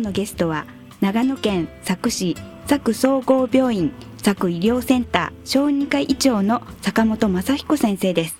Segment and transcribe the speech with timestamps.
[0.00, 0.66] のゲストは
[1.00, 8.36] 長野県佐久市佐久総合病院佐久医療センター小児科医長の坂本正彦先生です。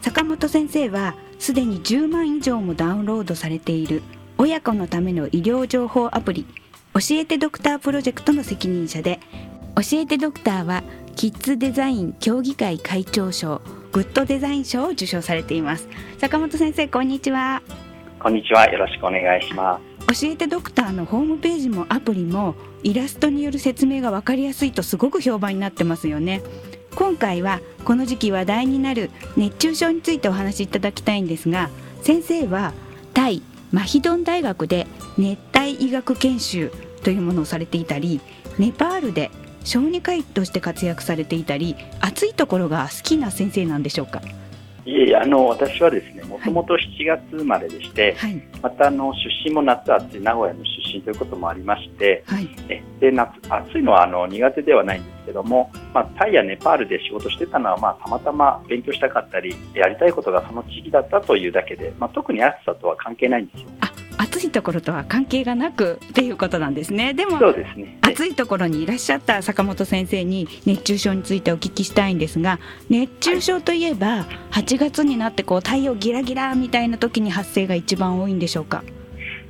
[0.00, 4.02] 坂本先生はすでに10万以上もダウンロードされている
[4.36, 6.46] 親子のための医療情報アプリ
[6.94, 9.20] 教えてドクタープロジェクトの責任者で
[9.76, 10.82] 教えてドクターは
[11.14, 13.60] キッズデザイン協議会会長賞
[13.92, 15.88] グッドデザイン賞を受賞されています。
[16.18, 17.62] 坂本先生こんにちは。
[18.20, 18.66] こんにちは。
[18.66, 19.87] よろしくお願いします。
[20.08, 26.42] 教えてドクターのホームページもアプリもイラストによる説明が分かりやすいとすごく評判になってますよね。
[26.94, 31.70] 今回はこの時期話題になる熱中症についてお話しいただきたいんですが
[32.02, 32.72] 先生は
[33.14, 36.72] タイマヒドン大学で熱帯医学研修
[37.04, 38.20] というものをされていたり
[38.58, 39.30] ネパールで
[39.62, 44.20] 小児科医として活躍されていたり暑いところが好きな先生なんでしょうか？
[44.88, 63.68] いえあの私はですねもともと7月生まれでして、はい、またあの出身も夏暑い名古屋の出身ということもありまして、はい、えで夏暑いのはあの苦手ではないんですけども、まあ、タイやネパールで仕事してたのは、まあ、たまたま勉強したかったりやりたいことがその地域だったというだけで、まあ、特に暑さとは関係ないんですよ。
[64.18, 67.14] 暑いところとは関係がなくっていうことなんですね。
[67.14, 67.98] でもそうですね。
[68.02, 72.58] 暑いところにいらっしゃった坂本先生に熱中症についてお聞きしたいんですが
[72.90, 78.82] 熱中症といえば8月になってこう太陽ギラギラみたいな時に発生が一番多いんでしょうか？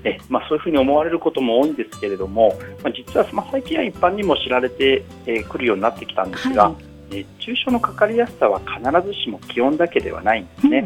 [0.04, 6.76] えまあ、そういうふうに思われることも多いんですけれども、まあ、実は、まあ、最近は一般にも知られてく、えー、るようになってきたんですが、は
[7.10, 10.84] い、熱中症のかかりやすさは必ずしも気温だけではないんですね。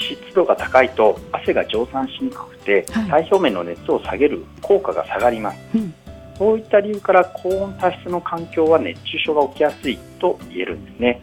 [0.00, 5.94] うん湿度が高いと汗が蒸散しにくくて、体表面の熱を下げる効果が下がります、うん、
[6.38, 11.22] そういった理由から高温多湿の環境は熱中症が起きやすいと言えるんですね。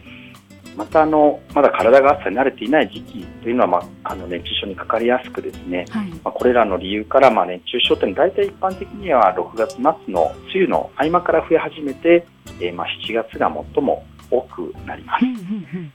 [0.76, 12.26] またあのまだ体が暑さに慣れていない時期というのは、まあ、あの熱中症にかかりやすくですね、はい、まあ、これらの理由から、まあ、熱中症というのは大体一般的には6月末の梅雨の合間から増え始めて、
[12.60, 15.24] えー、まあ7月が最も多くなります。
[15.24, 15.42] うんうんう
[15.78, 15.92] ん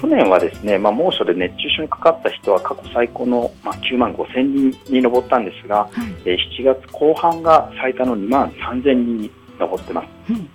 [0.00, 5.88] 去年はですね、まあ、猛暑で熱中症にかかった人は過去最高の、まあ、9万5千人に上ったんですが、は
[6.24, 10.48] い、え7月後半が最多の2万3千人に上ってます、うん、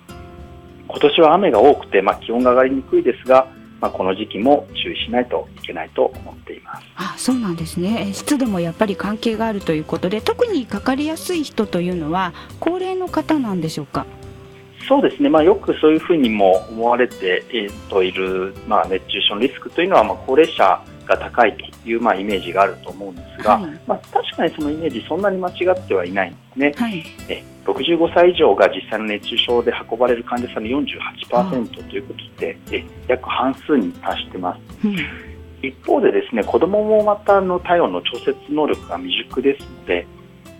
[0.88, 3.46] 今年は雨が多くて、まあ、気温が上がりにくいですが、
[3.80, 6.86] まあ、この時期も注意しないといけないと思っています。
[6.96, 8.10] あそうなんですね。
[8.14, 14.06] 湿度もやっぱり関係があるということで特にかかりやすい人というのは高齢の方なんでしょうか？
[14.88, 34.86] そうですね、まあ、よくそういうふうにも思われて、えー、といる、まあ、熱中症のリスクというのは、まあ、高齢者が高いという、まあ、イメージがあると思うんですが、はい、まあ、確かにそのイメージそんなに間違ってはいないんですね、はい、え65歳以上が実際の熱中症で運ばれる患者さんの48%ということで、え約半数に達してます。
[34.86, 34.96] うん、
[35.62, 40.06] 一方でですね子どももまたの体温の調節能力が未熟ですので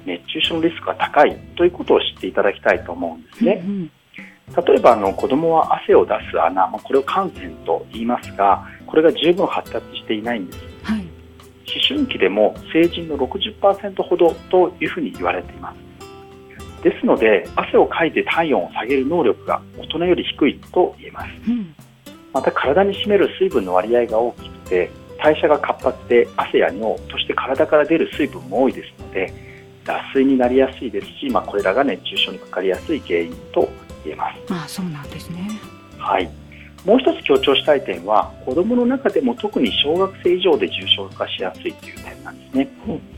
[0.04, 3.62] 熱中症のリスクが高いということを知っていただきたいと思うんですね。
[3.64, 3.90] うんうん
[4.54, 11.08] 例えばあの子どもは汗を出す穴、まあ、これを汗腺と言いますがこれが十分発達していないんです、はい、思
[11.88, 15.86] 春期でも成人の60%ほどというふうに言われています。
[16.82, 21.74] ですので汗をかいて体温を下げる能力が大人より低いと言えます、うん、
[22.32, 29.32] また体に占める水分の割合が大きくて代謝が活発で汗や尿そして体から出る水分も多いですので
[29.84, 33.68] 脱水になりやすいですし、まあ、これらが熱中症にかかりやすい原因と
[34.06, 34.52] 言えます。
[34.52, 35.48] あそうなんですね。
[35.98, 36.30] はい。
[36.84, 42.68] もう一つ強調したい点は子どもの中でも特に小学生以上で重症化しやすいという点なんですね。
[42.88, 42.92] う。
[42.92, 43.16] ん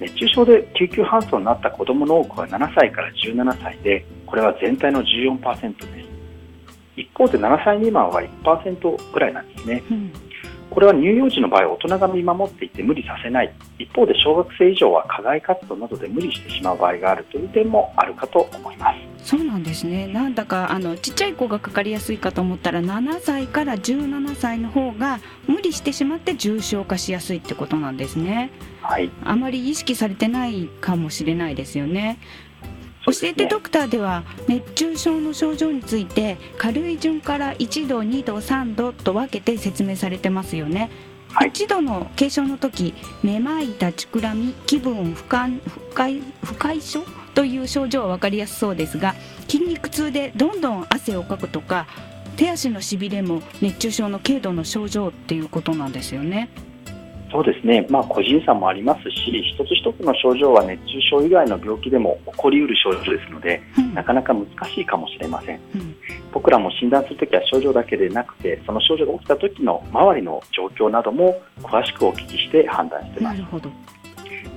[0.00, 6.12] 熱中症で救急搬送になった子どもの多くは7歳から17歳でこれは全体の14%です。
[6.96, 10.12] 一方で7歳未満は1%ぐらいなんですね、うん、
[10.68, 13.52] これは乳幼児の場合大人が見守っていて無理させない。
[13.78, 20.06] 一方で小学生以上は課外活動などで無理してしまう場合があるという点もあるかと思いますそうなんですね。
[20.06, 28.50] なんだかあのちっちゃい子がかかりやすいかと思ったら7歳から17歳の方が無理してしまって重症化しやすいってことなんですね。
[28.80, 29.10] はい。
[29.24, 32.18] あまり意識されてないかもしれないですよね。
[33.04, 40.90] 教えてドクターでは熱中症の症状について軽い順から1度2度3度と分けて説明されてますよね。
[41.32, 47.02] はい、1度の軽症の時めまい立ちくらみ気分不快不快不快症
[47.34, 49.14] という症状は分かりやすそうですが
[49.48, 51.86] 筋肉痛でどんどん汗をかくとか
[52.36, 56.48] 手足のしびれも熱中症の軽度の症状っていうことなんですよね。
[57.30, 65.96] そうですね、まあ、個人差もありますし、一つ一つの症状は熱中症以外の病気でも起こりうる症状ですので、うん、なかなか難しいかもしれません、うん、
[66.30, 73.40] 僕らも診断するときは症状だけでなくて、その症状が起きた時の周りの状況なども詳しくお聞きして判断しています。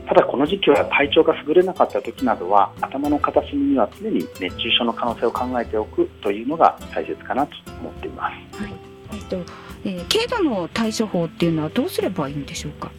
[0.08, 8.62] ただこの時期は体調が優れなかった時などは頭の片隅には常に熱中症の可能性を考えておくというのが大切かなと思っています。
[8.64, 8.74] はい。
[9.14, 9.38] えっと
[9.84, 12.92] えー、軽度の対処法っていうのはどうすればいいんでしょうか？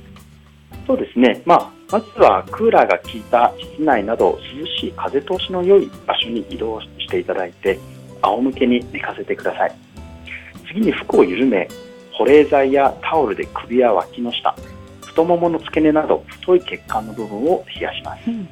[0.86, 7.78] そうですね、まあ、まずはクーラーが効いた室内など涼しい風通しの良い場所に移動していただいて
[8.22, 9.74] 仰向けに寝かせてください。
[10.68, 11.68] 次に服を緩め
[12.12, 14.56] 保冷剤やタオルで首や脇の下
[15.16, 18.46] 太ももの付け根など太い血管の部分を冷やします、うん、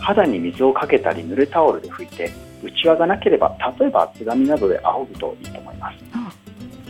[0.00, 2.30] 肌に水をかけたり濡れタオルで拭いて
[2.62, 5.98] 内輪がなければ例えば厚紙などで仰ぐといいと思います、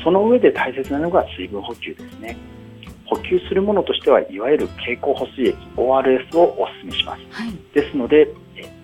[0.04, 2.36] その上で大切なのが水分補給ですね。
[3.06, 8.28] 補給するものとしてはいわゆる経口補水液 ORS をお勧めします、はい、ですので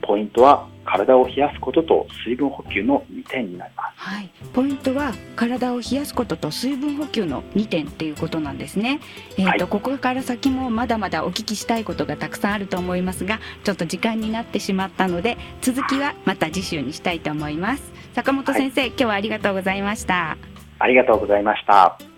[0.03, 9.01] ポイントは体を冷やすことと水分補給の2点になります、はい、ポイントは体を冷やすことと水分補給の2点っていうことなんですね、
[9.37, 17.93] えーと、はい、ここから先もまだまだお聞きしたいことがたくさんあると思いますがちょっと時間になってしまったので続きはまた次週にしたいと思います。
[18.15, 20.37] 坂本先生、はい、今日はありがとうございました。
[20.81, 22.18] ありがとうございました。